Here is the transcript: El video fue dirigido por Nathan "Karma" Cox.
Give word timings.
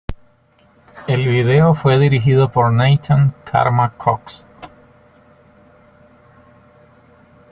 El 1.05 1.27
video 1.27 1.75
fue 1.75 1.99
dirigido 1.99 2.51
por 2.51 2.73
Nathan 2.73 3.35
"Karma" 3.43 3.93
Cox. 3.97 4.43